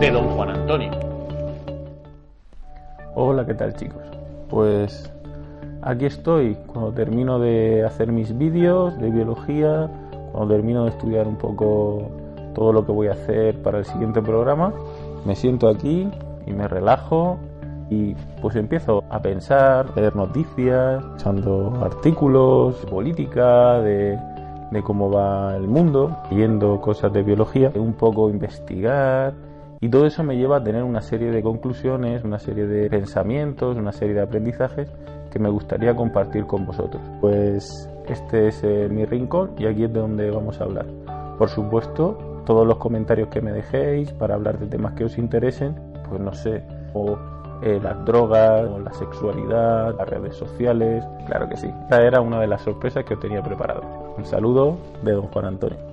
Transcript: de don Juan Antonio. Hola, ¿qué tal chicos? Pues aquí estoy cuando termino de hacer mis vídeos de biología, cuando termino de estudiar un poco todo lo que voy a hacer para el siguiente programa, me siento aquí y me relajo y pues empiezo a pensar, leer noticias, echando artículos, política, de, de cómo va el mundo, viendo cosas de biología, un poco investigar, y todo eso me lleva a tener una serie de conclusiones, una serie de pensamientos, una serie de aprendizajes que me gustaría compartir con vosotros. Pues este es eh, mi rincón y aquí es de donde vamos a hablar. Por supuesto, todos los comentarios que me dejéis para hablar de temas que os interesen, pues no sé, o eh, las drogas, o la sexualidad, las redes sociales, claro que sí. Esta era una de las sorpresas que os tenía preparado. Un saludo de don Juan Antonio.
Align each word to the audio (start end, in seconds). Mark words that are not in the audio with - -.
de 0.00 0.12
don 0.12 0.28
Juan 0.28 0.50
Antonio. 0.50 0.92
Hola, 3.16 3.44
¿qué 3.44 3.54
tal 3.54 3.74
chicos? 3.74 4.02
Pues 4.48 5.12
aquí 5.82 6.06
estoy 6.06 6.56
cuando 6.68 6.92
termino 6.92 7.40
de 7.40 7.84
hacer 7.84 8.12
mis 8.12 8.36
vídeos 8.38 8.96
de 9.00 9.10
biología, 9.10 9.90
cuando 10.30 10.54
termino 10.54 10.84
de 10.84 10.90
estudiar 10.90 11.26
un 11.26 11.34
poco 11.34 12.10
todo 12.54 12.72
lo 12.72 12.86
que 12.86 12.92
voy 12.92 13.08
a 13.08 13.12
hacer 13.12 13.60
para 13.60 13.78
el 13.78 13.84
siguiente 13.86 14.22
programa, 14.22 14.72
me 15.24 15.34
siento 15.34 15.68
aquí 15.68 16.08
y 16.46 16.52
me 16.52 16.68
relajo 16.68 17.38
y 17.90 18.14
pues 18.40 18.54
empiezo 18.54 19.02
a 19.10 19.20
pensar, 19.20 19.96
leer 19.96 20.14
noticias, 20.14 21.02
echando 21.16 21.76
artículos, 21.82 22.76
política, 22.88 23.80
de, 23.80 24.16
de 24.70 24.82
cómo 24.84 25.10
va 25.10 25.56
el 25.56 25.66
mundo, 25.66 26.16
viendo 26.30 26.80
cosas 26.80 27.12
de 27.12 27.24
biología, 27.24 27.72
un 27.74 27.94
poco 27.94 28.30
investigar, 28.30 29.34
y 29.80 29.88
todo 29.88 30.06
eso 30.06 30.22
me 30.24 30.36
lleva 30.36 30.58
a 30.58 30.62
tener 30.62 30.82
una 30.82 31.00
serie 31.00 31.30
de 31.30 31.42
conclusiones, 31.42 32.24
una 32.24 32.38
serie 32.38 32.66
de 32.66 32.90
pensamientos, 32.90 33.76
una 33.76 33.92
serie 33.92 34.14
de 34.14 34.22
aprendizajes 34.22 34.90
que 35.30 35.38
me 35.38 35.48
gustaría 35.48 35.94
compartir 35.94 36.46
con 36.46 36.66
vosotros. 36.66 37.02
Pues 37.20 37.88
este 38.06 38.48
es 38.48 38.62
eh, 38.64 38.88
mi 38.90 39.04
rincón 39.04 39.52
y 39.58 39.66
aquí 39.66 39.84
es 39.84 39.92
de 39.92 40.00
donde 40.00 40.30
vamos 40.30 40.60
a 40.60 40.64
hablar. 40.64 40.86
Por 41.38 41.48
supuesto, 41.48 42.42
todos 42.44 42.66
los 42.66 42.78
comentarios 42.78 43.28
que 43.28 43.40
me 43.40 43.52
dejéis 43.52 44.12
para 44.12 44.34
hablar 44.34 44.58
de 44.58 44.66
temas 44.66 44.94
que 44.94 45.04
os 45.04 45.18
interesen, 45.18 45.76
pues 46.08 46.20
no 46.20 46.32
sé, 46.32 46.62
o 46.94 47.16
eh, 47.62 47.78
las 47.82 48.04
drogas, 48.04 48.68
o 48.68 48.78
la 48.78 48.92
sexualidad, 48.92 49.94
las 49.96 50.08
redes 50.08 50.36
sociales, 50.36 51.04
claro 51.26 51.48
que 51.48 51.56
sí. 51.56 51.68
Esta 51.82 52.02
era 52.02 52.20
una 52.20 52.40
de 52.40 52.46
las 52.46 52.62
sorpresas 52.62 53.04
que 53.04 53.14
os 53.14 53.20
tenía 53.20 53.42
preparado. 53.42 53.82
Un 54.16 54.24
saludo 54.24 54.78
de 55.02 55.12
don 55.12 55.26
Juan 55.26 55.44
Antonio. 55.44 55.87